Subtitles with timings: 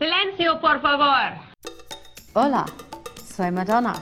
[0.00, 1.32] Silencio, por favor.
[2.32, 2.64] Hola,
[3.36, 3.92] soy Madonna.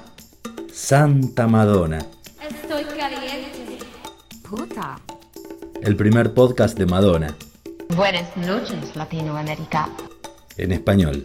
[0.73, 1.99] Santa Madonna,
[2.41, 3.79] Estoy caliente.
[4.48, 4.98] Puta.
[5.82, 7.34] el primer podcast de Madonna,
[7.96, 9.88] Buenas noches, Latinoamérica.
[10.56, 11.24] en español.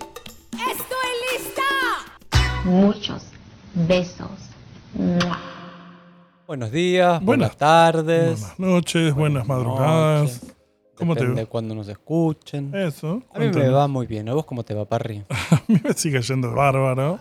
[0.54, 1.62] ¡Estoy lista!
[2.65, 3.24] Muchos
[3.76, 4.31] besos.
[6.47, 8.40] Buenos días, buenas, Buenas- tardes.
[8.40, 10.21] Buenas noches, buenas madrugadas.
[10.42, 10.53] noches.
[10.96, 11.46] ¿Cómo te va?
[11.46, 12.73] cuando nos escuchen.
[12.75, 13.23] Eso.
[13.33, 14.29] A mí me va muy bien.
[14.29, 15.23] ¿A vos cómo te va, Parry?
[15.51, 17.20] A mí me sigue yendo bárbaro.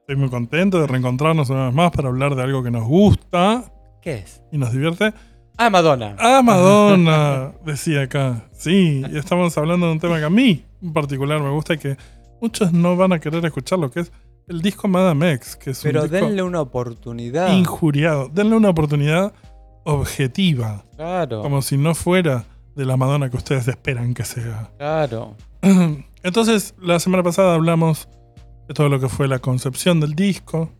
[0.00, 3.64] Estoy muy contento de reencontrarnos una vez más para hablar de algo que nos gusta
[4.02, 4.42] ¿Qué es?
[4.50, 5.12] y nos divierte.
[5.56, 6.16] Ah, Madonna.
[6.18, 8.48] Ah, Madonna, decía acá.
[8.52, 11.78] Sí, y estamos hablando de un tema que a mí en particular me gusta y
[11.78, 11.96] que
[12.40, 14.12] muchos no van a querer escuchar, lo que es
[14.48, 17.52] el disco Madame X, que es Pero un disco denle una oportunidad.
[17.52, 18.28] injuriado.
[18.28, 19.32] Denle una oportunidad
[19.84, 22.44] objetiva, Claro, como si no fuera
[22.74, 24.70] de la Madonna que ustedes esperan que sea.
[24.78, 25.36] claro.
[26.22, 28.08] Entonces, la semana pasada hablamos
[28.68, 30.70] de todo lo que fue la concepción del disco.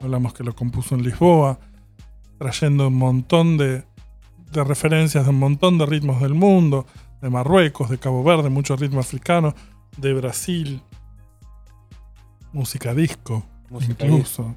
[0.00, 1.58] Hablamos que lo compuso en Lisboa,
[2.38, 3.84] trayendo un montón de,
[4.52, 6.86] de referencias de un montón de ritmos del mundo,
[7.20, 9.54] de Marruecos, de Cabo Verde, mucho ritmo africano,
[9.96, 10.82] de Brasil,
[12.52, 14.54] música disco, Música incluso.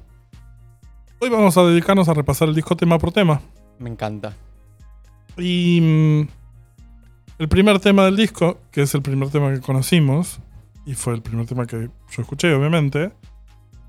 [1.18, 3.40] Hoy vamos a dedicarnos a repasar el disco tema por tema.
[3.78, 4.32] Me encanta.
[5.36, 6.41] Y mm,
[7.42, 10.38] el primer tema del disco, que es el primer tema que conocimos,
[10.86, 13.10] y fue el primer tema que yo escuché, obviamente,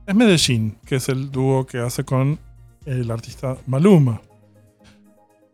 [0.07, 2.39] es Medellín, que es el dúo que hace con
[2.87, 4.23] el artista Maluma.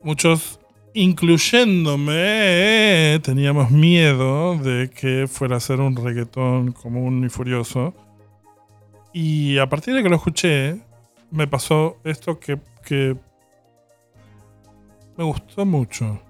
[0.02, 0.62] Muchos,
[0.94, 7.94] incluyéndome, teníamos miedo de que fuera a ser un reggaetón común y furioso.
[9.12, 10.80] Y a partir de que lo escuché,
[11.32, 13.18] me pasó esto que, que
[15.18, 16.22] me gustó mucho.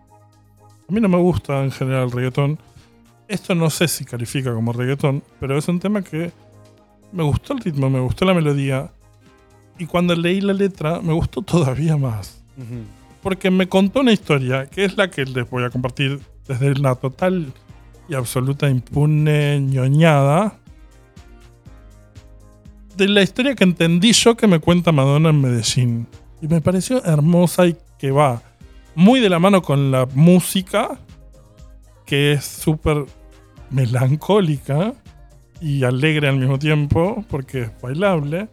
[0.90, 2.58] A mí no me gusta en general el reggaetón.
[3.28, 6.32] Esto no sé si califica como reggaetón, pero es un tema que
[7.12, 8.92] me gustó el ritmo, me gustó la melodía.
[9.78, 12.44] Y cuando leí la letra, me gustó todavía más.
[13.22, 16.96] Porque me contó una historia, que es la que les voy a compartir desde la
[16.96, 17.54] total
[18.08, 20.58] y absoluta impune ñoñada.
[22.98, 26.08] De la historia que entendí yo que me cuenta Madonna en Medellín.
[26.42, 28.42] Y me pareció hermosa y que va
[28.96, 31.00] muy de la mano con la música,
[32.06, 33.06] que es súper
[33.70, 34.94] melancólica
[35.62, 38.48] y alegre al mismo tiempo, porque es bailable.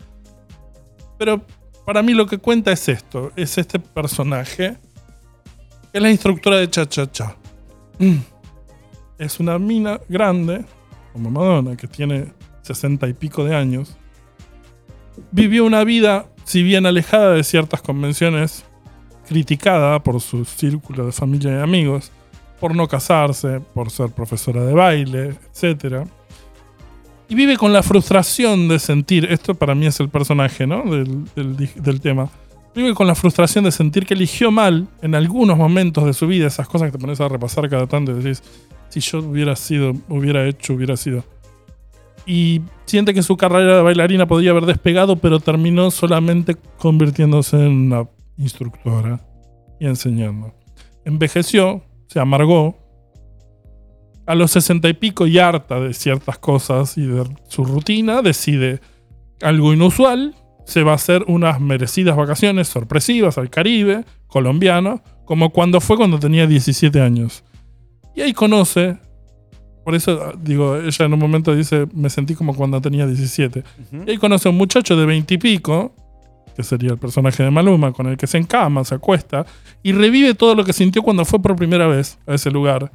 [1.19, 1.43] Pero
[1.85, 4.77] para mí lo que cuenta es esto, es este personaje,
[5.93, 7.37] que es la instructora de Cha Cha Cha.
[7.99, 8.17] Mm.
[9.19, 10.65] Es una mina grande,
[11.13, 12.33] como Madonna, que tiene
[12.63, 13.97] sesenta y pico de años.
[15.31, 18.65] Vivió una vida, si bien alejada de ciertas convenciones,
[19.27, 22.11] criticada por su círculo de familia y amigos,
[22.61, 26.07] por no casarse, por ser profesora de baile, etc.
[27.29, 30.85] Y vive con la frustración de sentir, esto para mí es el personaje ¿no?
[30.85, 32.31] del, del tema,
[32.75, 36.47] vive con la frustración de sentir que eligió mal en algunos momentos de su vida,
[36.47, 38.43] esas cosas que te pones a repasar cada tanto y decís,
[38.89, 41.25] si yo hubiera sido, hubiera hecho, hubiera sido.
[42.27, 47.93] Y siente que su carrera de bailarina podría haber despegado, pero terminó solamente convirtiéndose en
[47.93, 48.05] una
[48.39, 49.21] instructora
[49.81, 50.55] y enseñando.
[51.05, 52.79] Envejeció, se amargó.
[54.27, 58.81] A los sesenta y pico y harta de ciertas cosas y de su rutina, decide
[59.41, 60.35] algo inusual.
[60.65, 66.19] Se va a hacer unas merecidas vacaciones sorpresivas al Caribe, colombiano, como cuando fue cuando
[66.19, 67.45] tenía 17 años.
[68.17, 68.99] Y ahí conoce,
[69.85, 73.61] por eso digo, ella en un momento dice, me sentí como cuando tenía 17.
[73.61, 74.05] Ujú.
[74.07, 75.95] Y ahí conoce a un muchacho de 20 y pico,
[76.57, 79.45] que sería el personaje de Maluma, con el que se encama, se acuesta,
[79.83, 82.91] y revive todo lo que sintió cuando fue por primera vez a ese lugar,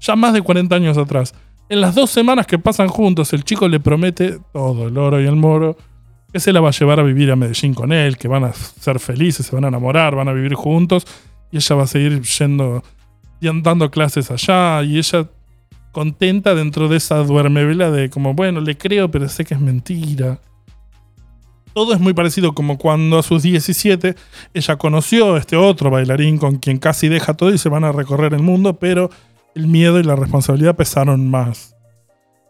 [0.00, 1.32] ya más de 40 años atrás.
[1.68, 5.26] En las dos semanas que pasan juntos, el chico le promete todo, el oro y
[5.26, 5.76] el moro,
[6.32, 8.52] que se la va a llevar a vivir a Medellín con él, que van a
[8.52, 11.06] ser felices, se van a enamorar, van a vivir juntos,
[11.52, 12.82] y ella va a seguir yendo
[13.40, 15.28] y dando clases allá, y ella
[15.92, 20.40] contenta dentro de esa duermevela de como, bueno, le creo, pero sé que es mentira.
[21.78, 24.16] Todo es muy parecido como cuando a sus 17
[24.52, 27.92] ella conoció a este otro bailarín con quien casi deja todo y se van a
[27.92, 29.10] recorrer el mundo, pero
[29.54, 31.76] el miedo y la responsabilidad pesaron más.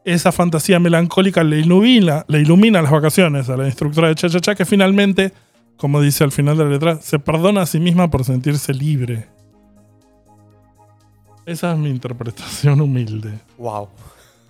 [0.06, 4.40] Esa fantasía melancólica le ilumina, le ilumina las vacaciones a la instructora de Cha Cha
[4.40, 5.34] Cha que finalmente,
[5.76, 9.28] como dice al final de la letra, se perdona a sí misma por sentirse libre.
[11.44, 13.40] Esa es mi interpretación humilde.
[13.58, 13.90] Wow.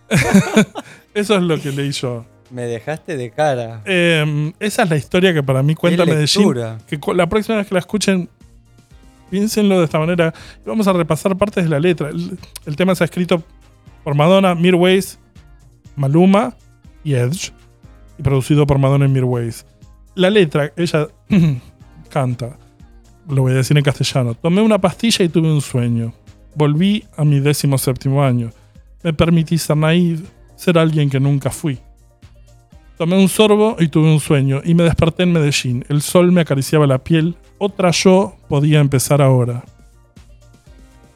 [1.15, 2.25] Eso es lo que leí yo.
[2.51, 3.83] Me dejaste de cara.
[3.85, 6.55] Eh, esa es la historia que para mí cuenta Medellín.
[6.87, 8.29] Que la próxima vez que la escuchen,
[9.31, 10.33] piénsenlo de esta manera.
[10.65, 12.09] Vamos a repasar partes de la letra.
[12.09, 13.43] El, el tema está escrito
[14.05, 15.19] por Madonna, Mirwais,
[15.97, 16.57] Maluma
[17.05, 17.53] y Edge,
[18.19, 19.67] y producido por Madonna y Mirways.
[20.15, 21.09] La letra, ella
[22.11, 22.59] canta,
[23.29, 24.35] lo voy a decir en castellano.
[24.35, 26.15] Tomé una pastilla y tuve un sueño.
[26.55, 28.51] Volví a mi décimo séptimo año.
[29.03, 30.25] Me permití ser naive,
[30.57, 31.79] ser alguien que nunca fui.
[32.99, 35.85] Tomé un sorbo y tuve un sueño, y me desperté en Medellín.
[35.89, 37.37] El sol me acariciaba la piel.
[37.59, 39.65] Otra yo podía empezar ahora.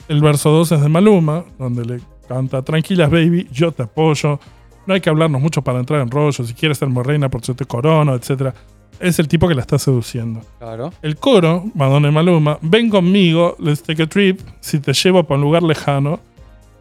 [0.06, 4.38] El verso 2 es de Maluma, donde le canta Tranquilas, baby, yo te apoyo.
[4.86, 6.44] No hay que hablarnos mucho para entrar en rollo.
[6.44, 8.54] Si quieres ser mi reina, por eso te corono, etc.
[9.00, 10.40] Es el tipo que la está seduciendo.
[10.60, 10.92] Claro.
[11.02, 15.38] El coro, Madonna y Maluma, ven conmigo, let's take a trip, si te llevo para
[15.38, 16.20] un lugar lejano.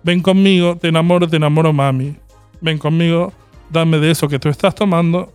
[0.03, 2.15] Ven conmigo, te enamoro, te enamoro, mami.
[2.59, 3.33] Ven conmigo,
[3.71, 5.31] dame de eso que tú estás tomando.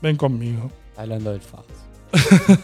[0.00, 0.70] Ven conmigo.
[0.96, 1.64] Hablando del faz.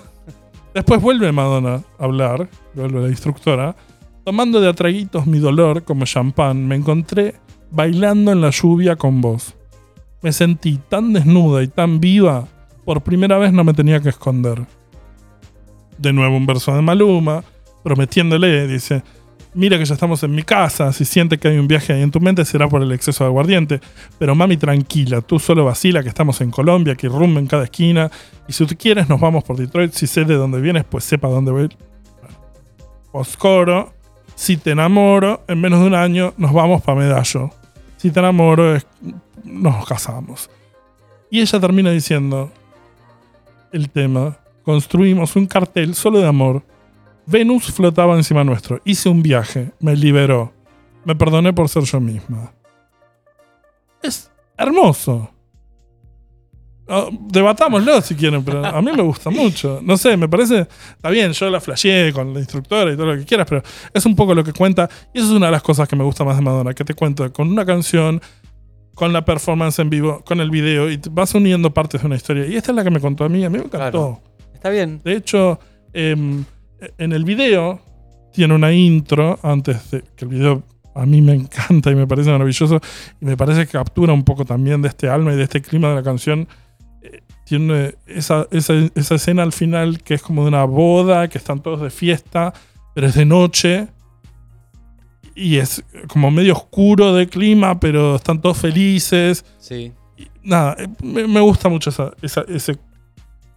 [0.75, 3.75] Después vuelve Madonna a hablar, vuelve la instructora.
[4.25, 7.37] Tomando de atraguitos mi dolor como champán, me encontré
[7.70, 9.55] bailando en la lluvia con vos.
[10.23, 12.46] Me sentí tan desnuda y tan viva,
[12.84, 14.67] por primera vez no me tenía que esconder.
[15.99, 17.44] De nuevo un verso de Maluma,
[17.82, 19.02] prometiéndole, dice,
[19.56, 22.10] mira que ya estamos en mi casa, si sientes que hay un viaje ahí en
[22.10, 23.80] tu mente será por el exceso de aguardiente,
[24.18, 28.10] pero mami tranquila, tú solo vacila que estamos en Colombia, que rumba en cada esquina,
[28.46, 31.28] y si tú quieres nos vamos por Detroit, si sé de dónde vienes, pues sepa
[31.28, 31.68] dónde voy.
[32.20, 32.38] Bueno.
[33.10, 33.94] Poscoro,
[34.34, 37.50] si te enamoro, en menos de un año nos vamos para Medallo.
[37.96, 38.78] Si te enamoro,
[39.42, 40.50] nos casamos.
[41.30, 42.52] Y ella termina diciendo
[43.72, 46.62] el tema, construimos un cartel solo de amor.
[47.26, 48.81] Venus flotaba encima nuestro.
[48.84, 50.52] Hice un viaje, me liberó.
[51.05, 52.52] Me perdoné por ser yo misma.
[54.02, 55.31] Es hermoso.
[56.88, 59.81] Ah, debatámoslo si quieren, pero a mí me gusta mucho.
[59.82, 60.69] No sé, me parece.
[60.94, 63.62] Está bien, yo la flasheé con la instructora y todo lo que quieras, pero
[63.93, 64.88] es un poco lo que cuenta.
[65.12, 66.94] Y eso es una de las cosas que me gusta más de Madonna, que te
[66.94, 68.20] cuenta con una canción,
[68.94, 72.17] con la performance en vivo, con el video, y te vas uniendo partes de una
[72.17, 72.46] historia.
[72.46, 73.78] Y esta es la que me contó a mí, a mí me encantó.
[73.90, 74.20] Claro.
[74.55, 75.00] Está bien.
[75.02, 75.58] De hecho,
[75.93, 76.44] em,
[76.99, 77.81] en el video
[78.32, 80.62] tiene una intro antes de que el video
[80.94, 82.81] a mí me encanta y me parece maravilloso
[83.20, 85.88] y me parece que captura un poco también de este alma y de este clima
[85.90, 86.49] de la canción.
[87.02, 91.38] Eh, Tiene esa, esa, esa escena al final que es como de una boda, que
[91.38, 92.52] están todos de fiesta,
[92.94, 93.88] pero es de noche
[95.34, 99.93] y es como medio oscuro de clima, pero están todos felices Sí.
[100.43, 102.78] nada, eh, me, me gusta mucho esa- esa- ese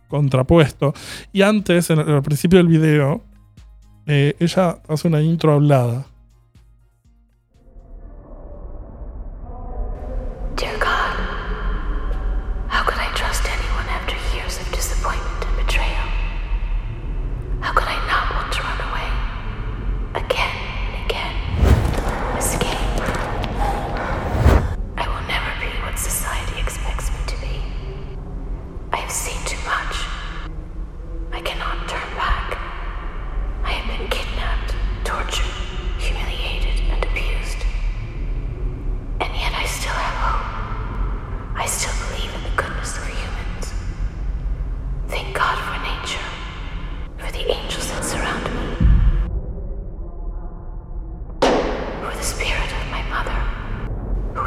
[0.10, 0.94] contrapuesto.
[1.32, 3.22] Y antes, en el- al principio del video,
[4.06, 6.06] eh, ella hace una intro hablada.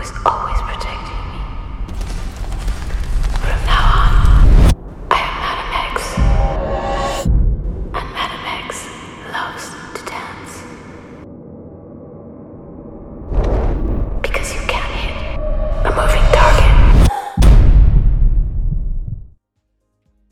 [0.02, 1.38] Who is always protecting me.
[3.40, 4.10] From now on,
[5.10, 6.18] I am Madame X.
[7.94, 8.68] And Madame X
[9.32, 10.52] loves to dance.
[14.22, 15.14] Because you can't hit
[15.84, 16.72] a moving target.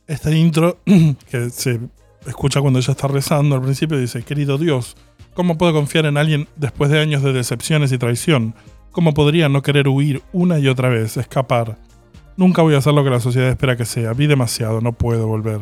[0.09, 0.79] Esta intro
[1.31, 1.81] que se
[2.27, 4.97] escucha cuando ella está rezando al principio dice, querido Dios,
[5.35, 8.55] ¿cómo puedo confiar en alguien después de años de decepciones y traición?
[8.93, 11.79] ¿Cómo podría no querer huir una y otra vez, escapar?
[12.37, 14.13] Nunca voy a hacer lo que la sociedad espera que sea.
[14.15, 15.61] Vi demasiado, no puedo volver.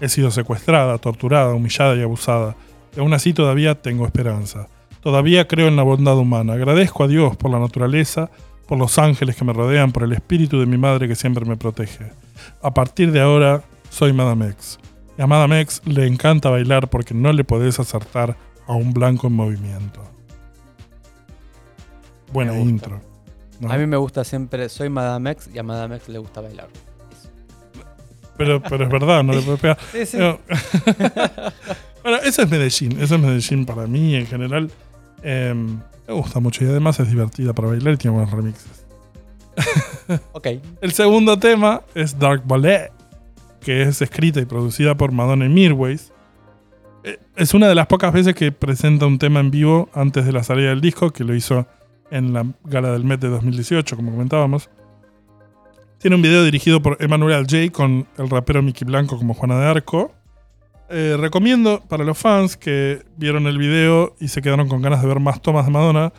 [0.00, 2.56] He sido secuestrada, torturada, humillada y abusada.
[2.96, 4.66] Y aún así todavía tengo esperanza.
[5.02, 6.54] Todavía creo en la bondad humana.
[6.54, 8.30] Agradezco a Dios por la naturaleza,
[8.66, 11.56] por los ángeles que me rodean, por el espíritu de mi madre que siempre me
[11.56, 12.10] protege.
[12.60, 14.80] A partir de ahora, soy Madame X.
[15.16, 19.28] Y a Madame X le encanta bailar porque no le podés acertar a un blanco
[19.28, 20.02] en movimiento.
[22.34, 23.00] Buena intro.
[23.60, 23.70] ¿no?
[23.72, 26.68] A mí me gusta siempre, soy Madame X y a Madame X le gusta bailar.
[28.36, 29.78] Pero, pero es verdad, no le puedes pegar.
[29.92, 30.16] Sí, sí.
[30.18, 30.38] No.
[32.02, 33.00] bueno, eso es Medellín.
[33.00, 34.70] Eso es Medellín para mí en general.
[35.22, 35.54] Eh,
[36.08, 38.84] me gusta mucho y además es divertida para bailar y tiene buenos remixes.
[40.32, 40.48] Ok.
[40.80, 42.90] El segundo tema es Dark Ballet,
[43.60, 46.12] que es escrita y producida por Madonna y Mirways.
[47.04, 50.32] Eh, Es una de las pocas veces que presenta un tema en vivo antes de
[50.32, 51.66] la salida del disco, que lo hizo
[52.14, 54.70] en la gala del Met de 2018, como comentábamos.
[55.98, 57.72] Tiene un video dirigido por Emanuel J.
[57.72, 60.12] con el rapero Mickey Blanco como Juana de Arco.
[60.90, 65.08] Eh, recomiendo para los fans que vieron el video y se quedaron con ganas de
[65.08, 66.12] ver más tomas de Madonna.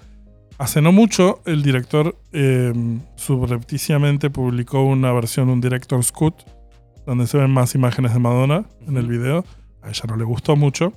[0.57, 2.73] Hace no mucho, el director eh,
[3.15, 6.35] subrepticiamente publicó una versión, un director's cut,
[7.05, 9.45] donde se ven más imágenes de Madonna en el video.
[9.81, 10.91] A ella no le gustó mucho,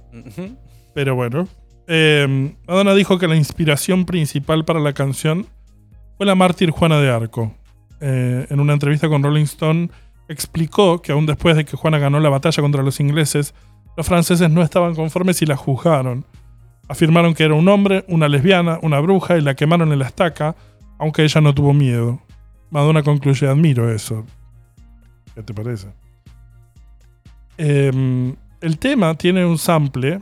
[0.93, 1.47] pero bueno.
[1.91, 5.47] Eh, Madonna dijo que la inspiración principal para la canción
[6.19, 7.55] fue la mártir Juana de Arco.
[8.01, 9.89] Eh, en una entrevista con Rolling Stone
[10.29, 13.55] explicó que aún después de que Juana ganó la batalla contra los ingleses,
[13.97, 16.27] los franceses no estaban conformes y la juzgaron.
[16.89, 20.57] Afirmaron que era un hombre, una lesbiana, una bruja y la quemaron en la estaca,
[20.99, 22.21] aunque ella no tuvo miedo.
[22.71, 24.27] Madonna concluye, admiro eso.
[25.35, 25.89] ¿Qué te parece?
[27.57, 30.21] Em, el tema tiene un sample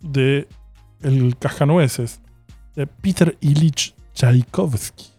[0.00, 0.46] de
[1.00, 2.20] El Cascanueces,
[2.74, 5.15] de Peter Ilich Tchaikovsky.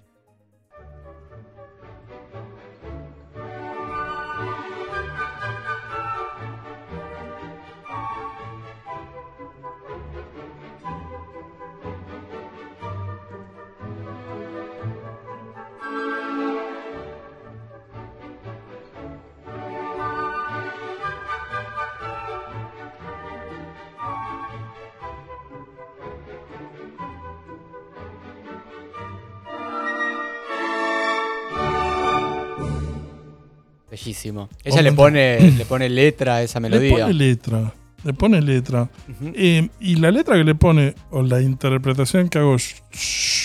[34.64, 37.06] Ella le pone, le pone letra a esa Le melodía.
[37.06, 37.74] pone letra.
[38.04, 38.90] Le pone letra.
[39.34, 42.56] Eh, y la letra que le pone, o la interpretación que hago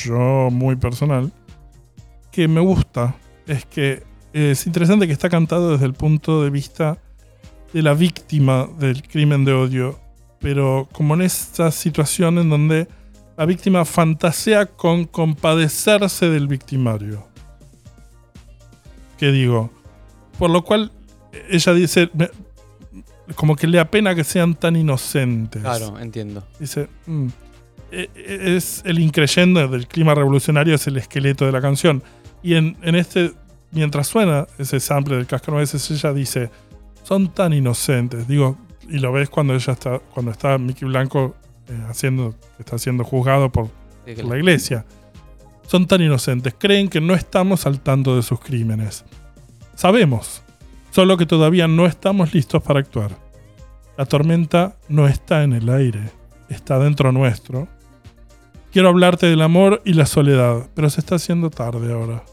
[0.05, 1.33] yo muy personal,
[2.31, 3.17] que me gusta,
[3.47, 4.03] es que
[4.33, 6.99] es interesante que está cantado desde el punto de vista
[7.73, 9.99] de la víctima del crimen de odio,
[10.41, 12.89] pero como en esa situación en donde
[13.37, 17.27] la víctima fantasea con compadecerse del victimario.
[19.19, 19.71] ¿Qué digo?
[20.43, 20.91] Por lo cual
[21.51, 22.29] ella dice, me-
[23.37, 25.63] como que le apena que sean tan inocentes.
[25.63, 26.43] Claro, entiendo.
[26.59, 27.27] Dice, mm,
[27.93, 32.03] e- e- es el increyendo del clima revolucionario, es el esqueleto de la canción.
[32.43, 33.35] Y en, en este,
[33.71, 36.51] mientras suena ese sample del cascanueces, ella dice,
[37.05, 38.27] son tan inocentes.
[38.27, 38.59] Digo,
[38.89, 41.37] y lo ves cuando ella está, cuando está Mickey Blanco
[41.69, 43.69] eh, haciendo, está siendo juzgado por
[44.17, 44.85] por la iglesia.
[45.69, 49.05] Son tan inocentes, creen que no estamos al tanto de sus crímenes.
[49.75, 50.43] Sabemos,
[50.91, 53.11] solo que todavía no estamos listos para actuar.
[53.97, 56.11] La tormenta no está en el aire,
[56.49, 57.69] está dentro nuestro.
[58.73, 62.25] Quiero hablarte del amor y la soledad, pero se está haciendo tarde ahora.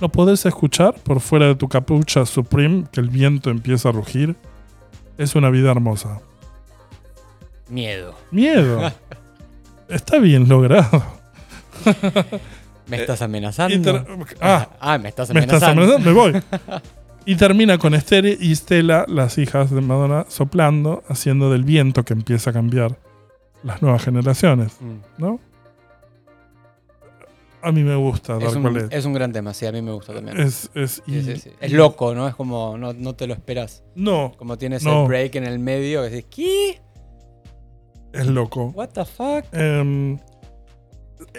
[0.00, 4.36] ¿No podés escuchar por fuera de tu capucha Supreme que el viento empieza a rugir?
[5.18, 6.20] Es una vida hermosa.
[7.68, 8.14] Miedo.
[8.30, 8.92] Miedo.
[9.88, 11.02] Está bien logrado.
[12.88, 14.04] ¿Me estás amenazando?
[14.40, 15.82] Ah, ah, me estás me estás amenazando.
[15.82, 16.42] amenazando, me voy.
[17.26, 22.14] Y termina con Esther y Stella, las hijas de Madonna, soplando, haciendo del viento que
[22.14, 22.96] empieza a cambiar
[23.62, 24.96] las nuevas generaciones, Mm.
[25.18, 25.38] ¿no?
[27.60, 28.86] A mí me gusta Es Dark un, Ballet.
[28.92, 30.38] es un gran tema, sí, a mí me gusta también.
[30.40, 31.50] Es, es, y- Sí, sí, sí.
[31.60, 32.28] Es loco, ¿no?
[32.28, 33.82] Es como, no, no te lo esperas.
[33.94, 36.80] No, Como tienes el break en el medio, que dices, ¿qué?
[38.12, 38.72] es loco.
[38.74, 39.44] ¿What the fuck?
[39.52, 40.18] Em,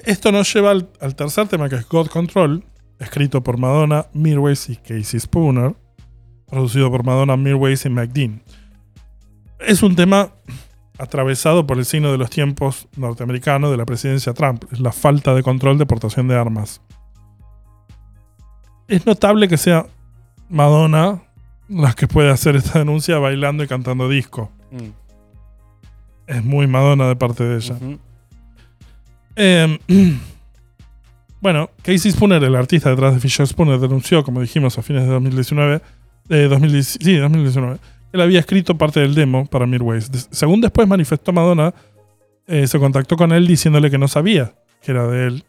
[0.05, 2.63] esto nos lleva al, al tercer tema que es God Control,
[2.99, 5.75] escrito por Madonna, Mirwais y Casey Spooner,
[6.47, 8.41] producido por Madonna, Mirwais y McDean.
[9.59, 10.31] Es un tema
[10.97, 15.33] atravesado por el signo de los tiempos norteamericanos de la presidencia Trump, es la falta
[15.33, 16.81] de control de portación de armas.
[18.87, 19.85] Es notable que sea
[20.49, 21.21] Madonna
[21.69, 24.51] la que puede hacer esta denuncia bailando y cantando disco.
[24.71, 24.89] Mm.
[26.27, 27.77] Es muy Madonna de parte de ella.
[29.41, 29.79] Eh,
[31.41, 35.09] bueno, Casey Spooner, el artista detrás de Fisher Spooner, denunció, como dijimos, a fines de
[35.09, 35.81] 2019,
[36.29, 37.81] eh, 2010 sí, 2019, que
[38.17, 40.11] él había escrito parte del demo para Mirwais.
[40.11, 41.73] Des- según después manifestó Madonna,
[42.47, 45.43] eh, se contactó con él diciéndole que no sabía que era de él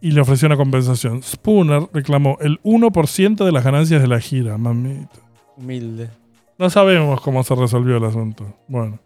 [0.00, 1.22] y le ofreció una compensación.
[1.22, 5.18] Spooner reclamó el 1% de las ganancias de la gira, mamita.
[5.56, 6.08] Humilde.
[6.58, 8.54] No sabemos cómo se resolvió el asunto.
[8.68, 8.98] Bueno.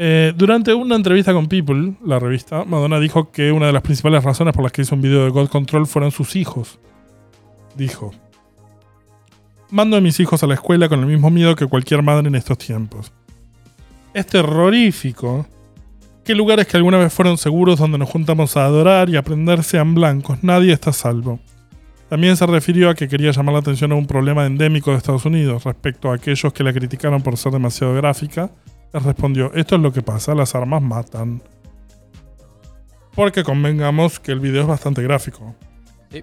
[0.00, 4.22] Eh, durante una entrevista con People, la revista, Madonna dijo que una de las principales
[4.22, 6.78] razones por las que hizo un video de God Control fueron sus hijos.
[7.74, 8.12] Dijo:
[9.70, 12.36] Mando a mis hijos a la escuela con el mismo miedo que cualquier madre en
[12.36, 13.12] estos tiempos.
[14.14, 15.46] Es terrorífico
[16.24, 19.96] que lugares que alguna vez fueron seguros donde nos juntamos a adorar y aprender sean
[19.96, 20.38] blancos.
[20.42, 21.40] Nadie está a salvo.
[22.08, 25.26] También se refirió a que quería llamar la atención a un problema endémico de Estados
[25.26, 28.50] Unidos respecto a aquellos que la criticaron por ser demasiado gráfica.
[28.92, 31.42] Respondió, esto es lo que pasa, las armas matan.
[33.14, 35.54] Porque convengamos que el video es bastante gráfico.
[36.10, 36.22] Sí.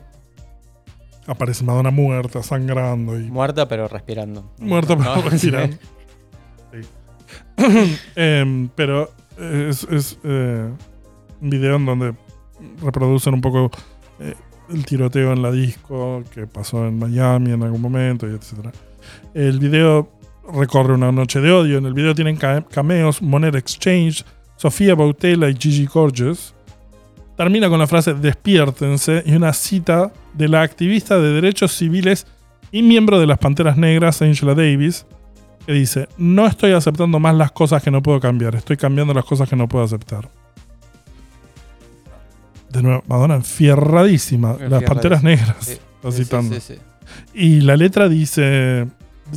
[1.28, 4.52] aparece Madonna muerta, sangrando y Muerta pero respirando.
[4.60, 5.78] muerta pero No, respirando.
[6.72, 6.80] Sí.
[8.16, 10.70] Em, pero es, es, eh,
[11.42, 12.16] un video en donde
[12.82, 13.70] reproducen un poco
[14.20, 14.34] eh,
[14.70, 18.74] el tiroteo en la disco que pasó en Miami en algún momento, y etc.
[19.34, 20.10] El video
[20.54, 21.78] recorre una noche de odio.
[21.78, 24.24] En el video tienen ca- cameos Monet Exchange,
[24.58, 26.54] Sofía Bautela y Gigi Gorgeous.
[27.38, 32.26] Termina con la frase despiértense y una cita de la activista de derechos civiles
[32.72, 35.06] y miembro de las Panteras Negras, Angela Davis,
[35.66, 39.26] que dice, no estoy aceptando más las cosas que no puedo cambiar, estoy cambiando las
[39.26, 40.30] cosas que no puedo aceptar.
[42.70, 45.78] De nuevo, Madonna enfierradísima, las Panteras Negras, Sí,
[46.12, 46.56] citando.
[46.56, 46.76] sí, sí.
[47.34, 48.88] Y la letra dice,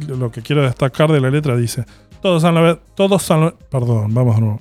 [0.06, 1.84] lo que quiero destacar de la letra dice,
[2.20, 4.60] todos saben la verdad, todos saben, perdón, vamos de nuevo.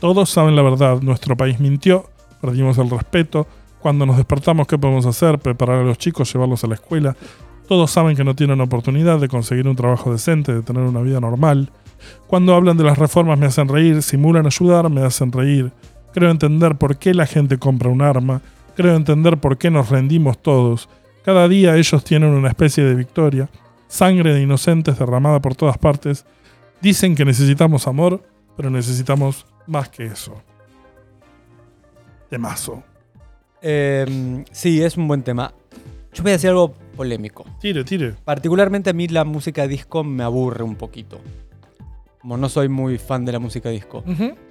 [0.00, 2.10] Todos saben la verdad, nuestro país mintió,
[2.40, 3.46] perdimos el respeto,
[3.84, 5.38] cuando nos despertamos, ¿qué podemos hacer?
[5.38, 7.14] Preparar a los chicos, llevarlos a la escuela.
[7.68, 11.20] Todos saben que no tienen oportunidad de conseguir un trabajo decente, de tener una vida
[11.20, 11.70] normal.
[12.26, 15.70] Cuando hablan de las reformas me hacen reír, simulan ayudar, me hacen reír.
[16.14, 18.40] Creo entender por qué la gente compra un arma.
[18.74, 20.88] Creo entender por qué nos rendimos todos.
[21.22, 23.50] Cada día ellos tienen una especie de victoria.
[23.88, 26.24] Sangre de inocentes derramada por todas partes.
[26.80, 28.22] Dicen que necesitamos amor,
[28.56, 30.34] pero necesitamos más que eso.
[32.30, 32.82] Temazo.
[33.62, 35.52] Eh, sí, es un buen tema.
[36.12, 37.44] Yo voy a decir algo polémico.
[37.60, 38.14] Tire, tire.
[38.24, 41.20] Particularmente a mí la música disco me aburre un poquito.
[42.20, 44.02] Como no soy muy fan de la música disco.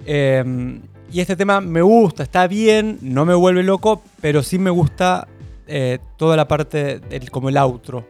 [0.06, 0.80] Eh,
[1.12, 5.26] y este tema me gusta, está bien, no me vuelve loco, pero sí me gusta
[5.66, 8.06] eh, toda la parte, del- como el outro.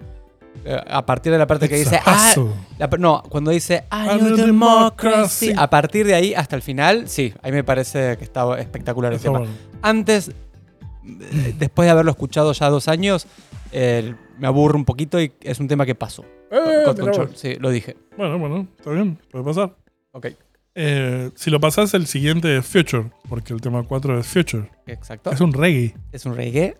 [0.64, 2.00] Eh, a partir de la parte que dice...
[2.06, 2.34] Ah,
[2.78, 5.52] la no, cuando dice I I know know democracy.
[5.56, 9.20] A partir de ahí hasta el final, sí, ahí me parece que está espectacular el
[9.20, 9.40] tema.
[9.40, 9.52] bueno.
[9.82, 13.26] Antes, eh, después de haberlo escuchado ya dos años,
[13.72, 16.24] eh, me aburre un poquito y es un tema que pasó.
[16.50, 17.96] Mira Control, sí, lo dije.
[18.16, 19.74] Bueno, bueno, está bien, puede pasar.
[20.12, 20.28] Ok,
[20.76, 24.70] Eh, si lo pasás, el siguiente es Future, porque el tema 4 es Future.
[24.86, 25.30] exacto.
[25.30, 25.94] Es un reggae.
[26.10, 26.76] Es un reggae.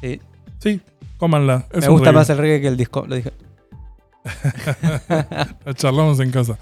[0.00, 0.20] Sí.
[0.58, 0.80] Sí,
[1.20, 1.66] cómanla.
[1.70, 2.18] Es me gusta reggae.
[2.18, 3.30] más el reggae que el disco, lo dije.
[5.64, 6.58] La charlamos en casa.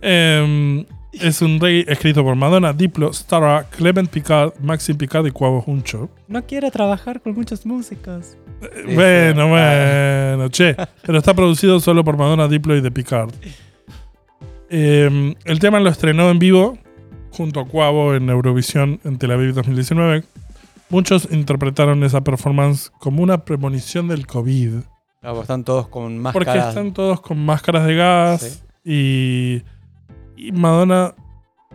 [0.00, 5.62] Eh, es un reggae escrito por Madonna, Diplo, Stara, Clement Picard, Maxim Picard y Cuavo
[5.66, 6.08] Huncho.
[6.28, 8.38] No quiero trabajar con muchas músicas.
[8.62, 10.76] Eh, bueno, bueno, che.
[11.02, 13.30] Pero está producido solo por Madonna, Diplo y The Picard.
[14.70, 16.78] Eh, el tema lo estrenó en vivo
[17.30, 20.24] junto a Cuavo en Eurovisión en Tel Aviv 2019.
[20.88, 24.74] Muchos interpretaron esa performance como una premonición del COVID.
[25.20, 26.68] Claro, están todos con Porque máscaras.
[26.68, 29.62] están todos con máscaras de gas y,
[30.36, 31.14] y Madonna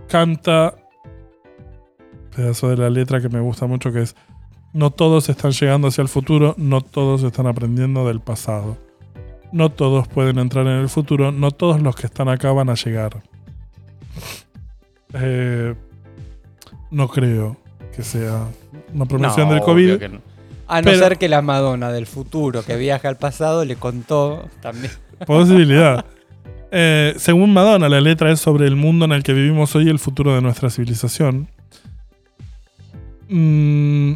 [0.08, 0.76] canta
[2.36, 4.16] pedazo de la letra que me gusta mucho que es
[4.74, 8.78] no todos están llegando hacia el futuro, no todos están aprendiendo del pasado.
[9.52, 12.76] No todos pueden entrar en el futuro, no todos los que están acá van a
[12.76, 13.22] llegar.
[15.14, 15.76] Eh,
[16.90, 17.58] no creo
[17.94, 18.48] que sea
[18.94, 19.98] una promisión No, del COVID.
[19.98, 20.22] que no.
[20.68, 24.48] A no Pero- ser que la Madonna del futuro que viaja al pasado le contó
[24.62, 24.92] también.
[25.28, 26.06] Posibilidad.
[26.72, 29.90] Eh, según Madonna, la letra es sobre el mundo en el que vivimos hoy y
[29.90, 31.50] el futuro de nuestra civilización.
[33.28, 34.14] Mm,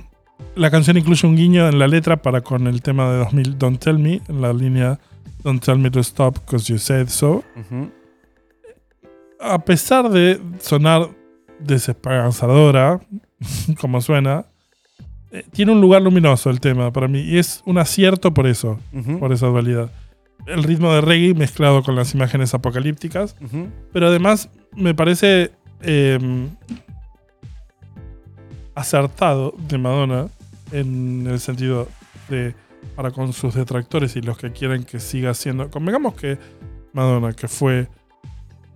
[0.55, 3.79] la canción incluye un guiño en la letra para con el tema de 2000 Don't
[3.83, 4.99] Tell Me, en la línea
[5.43, 7.43] Don't Tell Me to Stop because you said so.
[9.39, 11.09] A pesar de sonar
[11.59, 12.99] desesperanzadora,
[13.81, 14.45] como suena,
[15.35, 18.79] eh, tiene un lugar luminoso el tema para mí y es un acierto por eso,
[19.19, 19.91] por esa dualidad.
[20.47, 23.35] El ritmo de reggae mezclado con las imágenes apocalípticas
[23.91, 26.47] pero además me parece eh,
[28.75, 30.27] acertado de Madonna
[30.71, 31.89] en el sentido
[32.29, 32.55] de
[32.95, 35.69] para con sus detractores y los que quieren que siga siendo.
[35.69, 36.37] Convengamos que
[36.93, 37.89] Madonna, que fue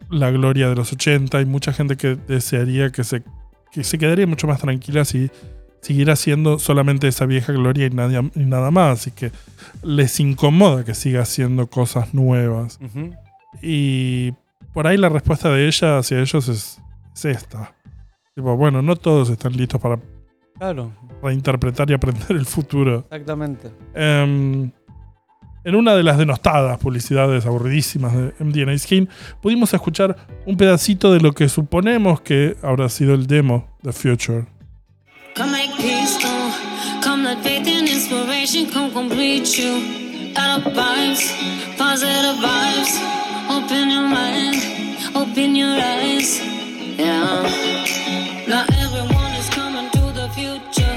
[0.09, 3.23] la gloria de los 80, hay mucha gente que desearía que se,
[3.71, 5.31] que se quedaría mucho más tranquila si
[5.81, 9.07] siguiera siendo solamente esa vieja gloria y, nada más.
[9.07, 9.31] Y que
[9.83, 12.79] les incomoda que siga haciendo cosas nuevas.
[13.61, 14.33] Y
[14.73, 16.81] por ahí la respuesta de ella hacia ellos es,
[17.15, 17.73] es esta.
[18.35, 19.99] Tipo, bueno, no todos están listos para
[20.57, 20.91] Claro,
[21.23, 22.99] reinterpretar y aprender el futuro.
[23.09, 23.71] exactamente.
[23.93, 24.71] Em,
[25.63, 29.07] en una de las denostadas publicidades aburridísimas de MD Skin,
[29.41, 30.15] pudimos escuchar
[30.45, 34.47] un pedacito de lo que suponemos que habrá sido el demo de Future.
[38.71, 40.33] Come complete you.
[40.35, 42.91] Out of vibes, positive vibes.
[43.49, 44.57] Open your mind,
[45.15, 46.39] open your eyes.
[46.97, 47.43] Yeah.
[48.47, 50.95] Not everyone is coming to the future.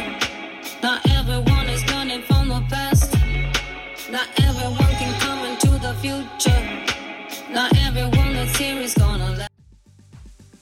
[0.83, 3.13] Not everyone is learning from the past.
[4.11, 6.63] Not everyone can come into the future.
[7.53, 9.51] Not everyone that's here is gonna last.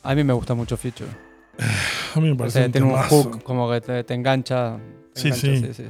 [0.03, 1.09] A mí me gusta mucho Future.
[2.17, 4.79] A mí me O parece sea, un tiene un hook como que te, te engancha.
[5.15, 5.85] te Sí, engancha, sí.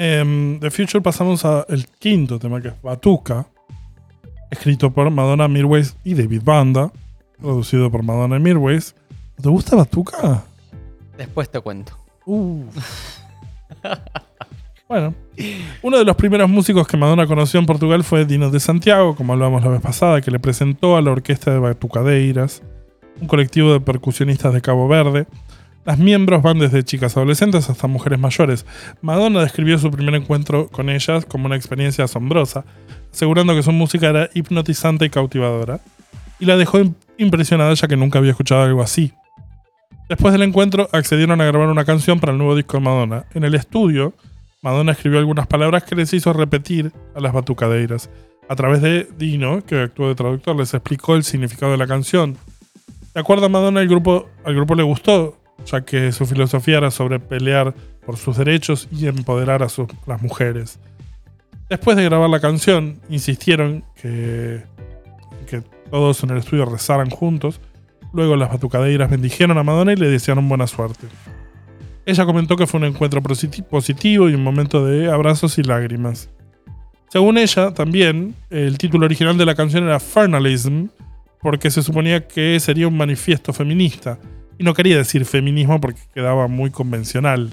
[0.00, 3.48] Em, The Future pasamos al quinto tema que es Batuca,
[4.48, 6.92] escrito por Madonna Mirwais y David Banda,
[7.40, 8.94] producido por Madonna y Mirwais.
[9.42, 10.44] ¿Te gusta Batuca?
[11.16, 11.98] Después te cuento.
[14.88, 15.12] Bueno,
[15.82, 19.34] uno de los primeros músicos que Madonna conoció en Portugal fue Dino de Santiago, como
[19.34, 22.62] hablamos la vez pasada, que le presentó a la orquesta de Batucadeiras,
[23.20, 25.26] un colectivo de percusionistas de Cabo Verde.
[25.84, 28.66] Las miembros van desde chicas adolescentes hasta mujeres mayores.
[29.00, 32.64] Madonna describió su primer encuentro con ellas como una experiencia asombrosa,
[33.10, 35.80] asegurando que su música era hipnotizante y cautivadora,
[36.38, 39.12] y la dejó im- impresionada ya que nunca había escuchado algo así.
[40.10, 43.24] Después del encuentro, accedieron a grabar una canción para el nuevo disco de Madonna.
[43.34, 44.14] En el estudio,
[44.62, 48.10] Madonna escribió algunas palabras que les hizo repetir a las batucadeiras.
[48.48, 52.36] A través de Dino, que actuó de traductor, les explicó el significado de la canción.
[53.14, 56.90] De acuerdo a Madonna, el grupo, al grupo le gustó, ya que su filosofía era
[56.90, 59.68] sobre pelear por sus derechos y empoderar a
[60.06, 60.78] las mujeres.
[61.68, 64.62] Después de grabar la canción, insistieron que,
[65.46, 67.60] que todos en el estudio rezaran juntos.
[68.14, 71.06] Luego las batucadeiras bendijeron a Madonna y le desearon buena suerte.
[72.06, 76.30] Ella comentó que fue un encuentro positi- positivo y un momento de abrazos y lágrimas.
[77.10, 80.86] Según ella, también, el título original de la canción era Fernalism,
[81.42, 84.18] porque se suponía que sería un manifiesto feminista,
[84.58, 87.50] y no quería decir feminismo porque quedaba muy convencional.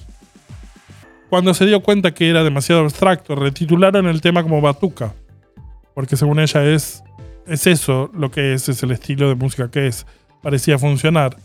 [1.29, 5.13] Cuando se dio cuenta que era demasiado abstracto, retitularon el tema como Batuca,
[5.93, 7.03] porque según ella es,
[7.47, 10.05] es eso lo que es, es el estilo de música que es.
[10.41, 11.37] Parecía funcionar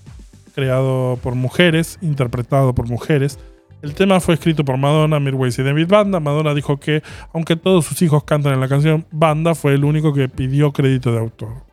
[0.54, 3.38] creado por mujeres, interpretado por mujeres.
[3.82, 6.20] El tema fue escrito por Madonna, Mirwais y David Banda.
[6.20, 10.12] Madonna dijo que, aunque todos sus hijos cantan en la canción, Banda fue el único
[10.12, 11.64] que pidió crédito de autor.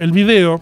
[0.00, 0.60] El video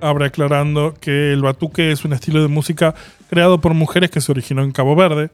[0.00, 2.94] abre aclarando que el batuque es un estilo de música
[3.28, 5.30] creado por mujeres que se originó en Cabo Verde.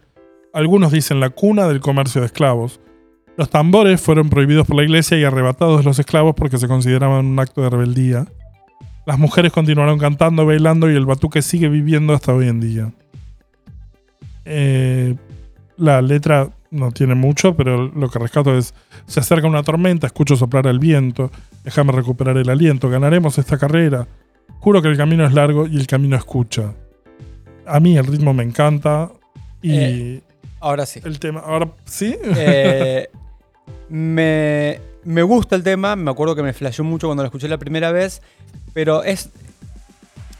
[0.52, 2.80] Algunos dicen la cuna del comercio de esclavos.
[3.36, 7.26] Los tambores fueron prohibidos por la iglesia y arrebatados de los esclavos porque se consideraban
[7.26, 8.26] un acto de rebeldía.
[9.04, 12.92] Las mujeres continuaron cantando, bailando y el batuque sigue viviendo hasta hoy en día.
[14.44, 15.14] Eh,
[15.76, 18.74] la letra no tiene mucho, pero lo que rescato es,
[19.06, 21.30] se acerca una tormenta, escucho soplar el viento,
[21.64, 24.06] déjame recuperar el aliento, ganaremos esta carrera.
[24.66, 26.74] Juro que el camino es largo y el camino escucha.
[27.66, 29.12] A mí el ritmo me encanta
[29.62, 30.22] y Eh,
[30.58, 30.98] Ahora sí.
[31.04, 33.06] el tema, ahora sí, Eh,
[33.88, 37.58] me, me gusta el tema, me acuerdo que me flasheó mucho cuando lo escuché la
[37.58, 38.22] primera vez,
[38.74, 39.30] pero es,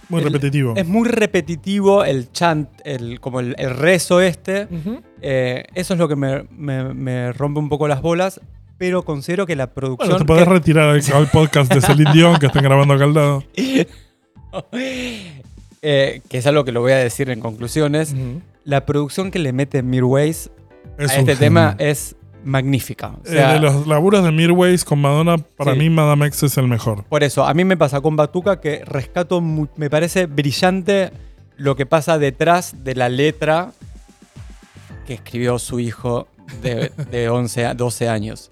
[0.08, 0.74] muy el- repetitivo.
[0.74, 4.66] es muy repetitivo el chant, el, como el, el rezo este.
[5.22, 8.40] Eh, eso es lo que me, me- me rompe un poco las bolas,
[8.76, 10.08] pero considero que la producción...
[10.08, 13.14] Bueno, te podés que- retirar al podcast de Celine Dion que están grabando acá al
[13.14, 13.44] lado.
[15.83, 18.14] eh, que es algo que lo voy a decir en conclusiones.
[18.64, 20.51] La producción que le mete Mirwais
[20.99, 23.09] Es a este tema es magnífica.
[23.25, 25.79] O Eh, de los laburos de Mirwais con Madonna, para Sí.
[25.79, 27.05] mí Madame X es el mejor.
[27.05, 31.11] Por eso, a mí me pasa con Batuca que rescato, me parece brillante
[31.57, 33.73] lo que pasa detrás de la letra
[35.07, 36.29] que escribió su hijo
[36.62, 38.51] de, de 11, a 12 años.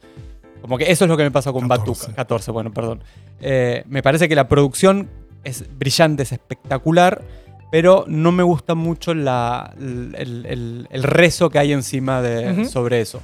[0.60, 2.06] Como que eso es lo que me pasa con 14.
[2.06, 2.16] Batuca.
[2.16, 3.02] 14, bueno, perdón.
[3.40, 5.08] Eh, me parece que la producción
[5.44, 7.22] es brillante, es espectacular,
[7.70, 13.00] pero no me gusta mucho la, el, el- el rezo que hay encima de, sobre
[13.00, 13.20] eso.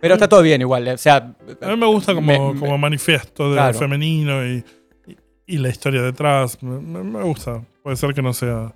[0.00, 0.86] Pero está todo bien igual.
[0.88, 3.78] eh, O sea, A mí me gusta como, Me- me- como manifiesto de Claro.
[3.78, 4.64] femenino y,
[5.06, 6.62] y- y la historia detrás.
[6.62, 7.62] Me, me- me gusta.
[7.82, 8.74] Puede ser que no sea.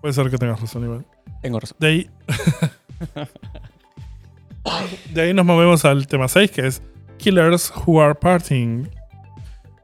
[0.00, 1.06] Puede ser que tengas razón, igual.
[1.42, 1.76] tengo razón.
[1.80, 2.10] De ahí.
[5.12, 6.82] de ahí nos movemos al tema 6, que es
[7.18, 8.88] Killers Who Are Partying.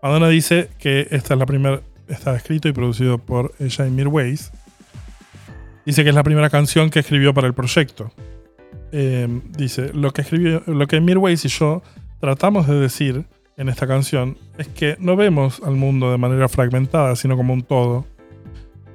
[0.03, 1.81] Madonna dice que esta es la primera.
[2.09, 4.51] Está escrito y producido por ella y Mirwais.
[5.85, 8.11] Dice que es la primera canción que escribió para el proyecto.
[8.93, 11.83] Eh, dice: lo que, escribió, lo que Mirwais y yo
[12.21, 17.15] tratamos de decir en esta canción es que no vemos al mundo de manera fragmentada,
[17.17, 18.07] sino como un todo.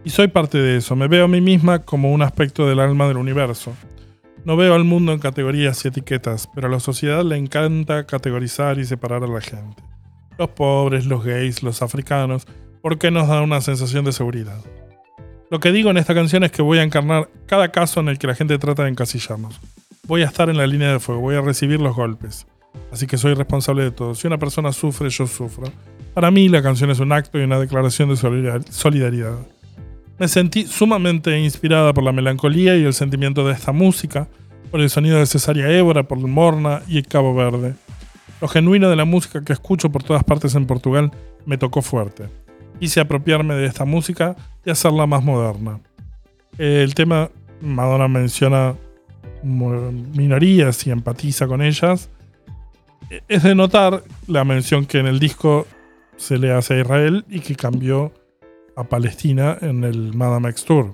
[0.04, 0.95] Y soy parte de eso.
[0.95, 3.73] Me veo a mí misma como un aspecto del alma del universo.
[4.45, 8.80] No veo al mundo en categorías y etiquetas, pero a la sociedad le encanta categorizar
[8.80, 9.82] y separar a la gente.
[10.38, 12.45] Los pobres, los gays, los africanos,
[12.84, 14.58] porque nos da una sensación de seguridad.
[15.50, 18.19] Lo que digo en esta canción es que voy a encarnar cada caso en el
[18.19, 19.60] que la gente trata de encasillarnos.
[20.06, 22.46] Voy a estar en la línea de fuego, voy a recibir los golpes.
[22.91, 24.13] Así que soy responsable de todo.
[24.15, 25.72] Si una persona sufre, yo sufro.
[26.13, 29.38] Para mí la canción es un acto y una declaración de solidar- solidaridad.
[30.19, 34.28] Me sentí sumamente inspirada por la melancolía y el sentimiento de esta música.
[34.72, 37.76] por el sonido de Cesaria Évora, por el Morna y el Cabo Verde.
[38.41, 41.12] Lo genuino de la música que escucho por todas partes en Portugal
[41.46, 42.24] me tocó fuerte.
[42.79, 45.79] Quise apropiarme de esta música y hacerla más moderna.
[46.57, 47.29] El tema,
[47.62, 48.75] Madonna menciona
[49.43, 52.09] minorías y empatiza con ellas.
[53.27, 55.67] Es de notar la mención que en el disco
[56.17, 58.13] se le hace a Israel y que cambió
[58.75, 60.93] a Palestina en el Madame X Tour.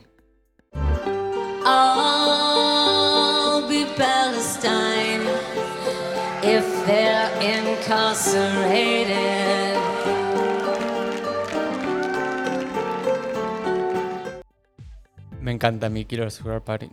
[15.41, 16.88] Me encanta mi Killer Sugar Party.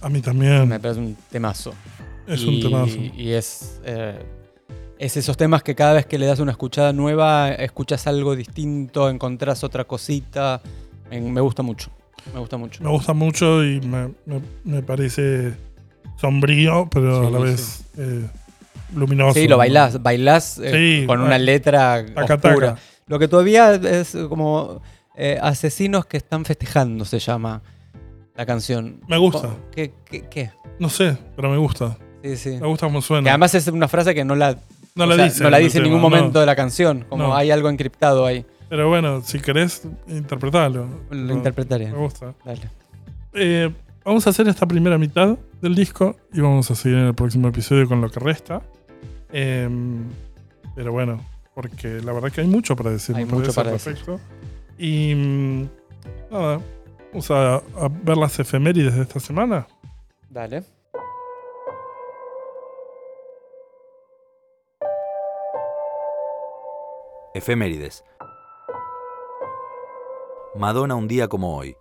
[0.00, 0.68] A mí también.
[0.68, 1.72] Me parece un temazo.
[2.26, 2.96] Es y, un temazo.
[3.16, 4.18] Y es, eh,
[4.98, 9.08] es esos temas que cada vez que le das una escuchada nueva, escuchas algo distinto,
[9.10, 10.60] encontrás otra cosita.
[11.10, 11.90] Me, gusta mucho.
[12.32, 12.82] Me gusta mucho.
[12.82, 15.54] Me gusta mucho y me, me- me parece
[16.16, 18.26] sombrío, pero a la vez eh,
[18.94, 19.38] luminoso.
[19.38, 20.02] Sí, lo bailás.
[20.02, 22.76] Bailás eh, Sí, con una letra taca, oscura.
[23.06, 24.80] Lo que todavía es como
[25.16, 27.62] eh, Asesinos que están festejando, se llama
[28.34, 29.00] la canción.
[29.08, 29.50] Me gusta.
[29.74, 29.92] ¿Qué?
[30.04, 30.50] qué, qué?
[30.78, 31.96] No sé, pero me gusta.
[32.22, 32.50] Sí, sí.
[32.60, 33.24] Me gusta cómo suena.
[33.24, 34.56] Que además es una frase que no la,
[34.94, 35.42] no la sea, dice.
[35.44, 36.16] no la dice en tema, ningún no.
[36.16, 37.04] momento de la canción.
[37.08, 37.36] Como No.
[37.36, 38.44] hay algo encriptado ahí.
[38.68, 40.88] Pero bueno, si querés, interpretalo.
[41.10, 41.86] Lo interpretaré.
[41.92, 42.34] Me gusta.
[42.44, 42.70] Dale.
[43.34, 43.70] Eh,
[44.04, 47.46] vamos a hacer esta primera mitad del disco y vamos a seguir en el próximo
[47.48, 48.62] episodio con lo que resta.
[49.32, 50.04] Em,
[50.74, 51.20] pero bueno,
[51.54, 53.14] porque la verdad que hay mucho para decir.
[53.16, 53.96] Hay mucho para decir.
[54.78, 55.14] Y
[56.30, 56.60] nada,
[57.12, 59.66] vamos a, a ver las efemérides de esta semana.
[60.30, 60.64] Dale.
[67.34, 68.04] Efemérides.
[70.56, 71.76] Madonna un día como hoy.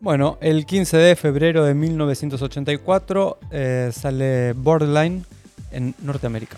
[0.00, 5.24] Bueno, el 15 de febrero de 1984 eh, sale Borderline
[5.70, 6.56] en Norteamérica.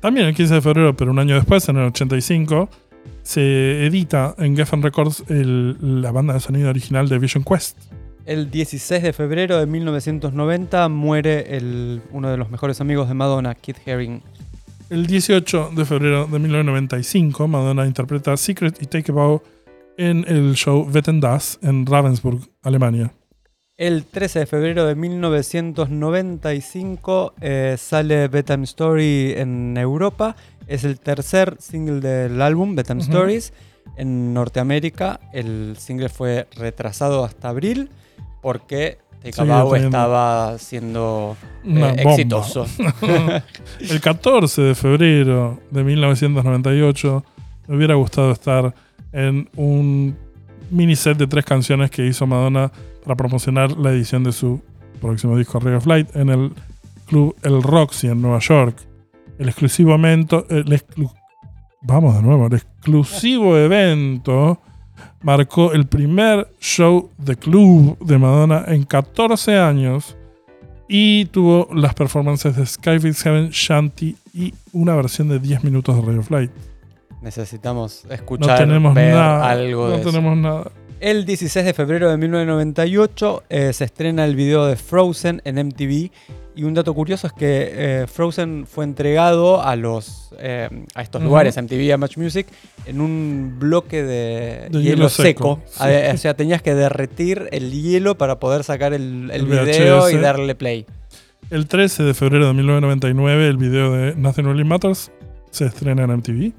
[0.00, 2.68] También el 15 de febrero, pero un año después, en el 85,
[3.22, 7.76] se edita en Geffen Records el- la banda de sonido original de Vision Quest.
[8.26, 13.54] El 16 de febrero de 1990 muere el- uno de los mejores amigos de Madonna,
[13.54, 14.22] Keith Haring.
[14.88, 19.42] El 18 de febrero de 1995, Madonna interpreta Secret y Take a Bow
[19.96, 23.12] en el show Wetten Das en Ravensburg, Alemania.
[23.80, 30.36] El 13 de febrero de 1995 eh, sale Bedtime Story en Europa.
[30.66, 33.00] Es el tercer single del álbum, Bedtime.
[33.00, 33.54] Stories.
[33.96, 37.88] En Norteamérica el single fue retrasado hasta abril
[38.42, 42.66] porque Take a Seguía Bow teniendo estaba siendo eh, exitoso.
[43.80, 47.24] el 14 de febrero de 1998
[47.66, 48.74] me hubiera gustado estar
[49.14, 50.18] en un
[50.70, 52.70] mini set de tres canciones que hizo Madonna
[53.04, 54.60] para promocionar la edición de su
[55.00, 56.52] próximo disco Ray of Light en el
[57.06, 58.76] club El Roxy en Nueva York.
[59.38, 60.46] El exclusivo evento,
[61.82, 64.60] vamos de nuevo, el exclusivo evento
[65.22, 70.16] marcó el primer show de club de Madonna en 14 años
[70.88, 76.02] y tuvo las performances de Skyfish Heaven, Shanty y una versión de 10 minutos de
[76.02, 76.50] Ray of Light.
[77.22, 79.50] Necesitamos No escuchar, tenemos ver nada.
[79.50, 80.20] algo no de eso.
[80.36, 80.70] nada.
[81.00, 86.10] El 16 de febrero de 1998 eh, se estrena el video de Frozen en MTV.
[86.56, 91.20] Y un dato curioso es que eh, Frozen fue entregado a los eh, a estos
[91.20, 91.28] Ujú.
[91.30, 92.46] lugares, MTV, a Match Music,
[92.86, 95.60] en un bloque de, De hielo, hielo seco.
[95.68, 96.14] seco, A- sí.
[96.14, 100.16] O sea, tenías que derretir el hielo para poder sacar el, el El video y
[100.16, 100.84] darle play.
[101.50, 105.10] El 13 de febrero de 1999, el video de Nothing Really Matters
[105.50, 106.52] se estrena en MTV.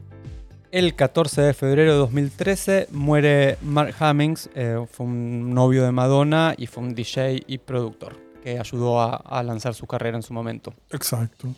[0.72, 6.56] El 14 de febrero de 2013 muere Mark Hemmings, eh, fue un novio de Madonna
[6.58, 10.34] y fue un DJ y productor que ayudó a, a lanzar su carrera en su
[10.34, 10.74] momento.
[10.92, 11.50] Exacto.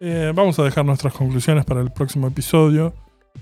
[0.00, 2.92] Eh, vamos a dejar nuestras conclusiones para el próximo episodio,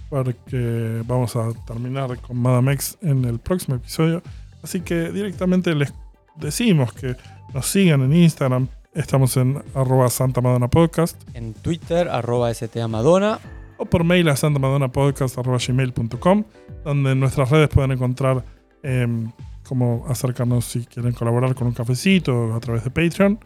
[0.09, 4.23] porque vamos a terminar con Madame X en el próximo episodio.
[4.63, 5.93] Así que directamente les
[6.37, 7.17] decimos que
[7.53, 8.69] nos sigan en Instagram.
[8.95, 13.41] Estamos en arroba Santa Madonna Podcast En Twitter, arroba STA Madonna.
[13.79, 16.45] O por mail a santamadonnapodcast.gmail.com
[16.85, 18.45] donde en nuestras redes pueden encontrar
[18.83, 19.31] em,
[19.67, 23.39] cómo acercarnos si quieren colaborar con un cafecito a través de Patreon.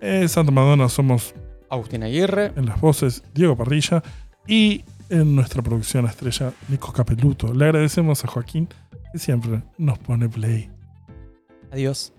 [0.00, 1.34] Eh, Santa Madonna somos
[1.70, 2.52] Agustín Aguirre.
[2.56, 4.02] en las voces Diego Parrilla
[4.46, 7.52] y en nuestra producción estrella Nico Capeluto.
[7.52, 8.68] Le agradecemos a Joaquín
[9.12, 10.70] que siempre nos pone play.
[11.70, 12.12] Adiós.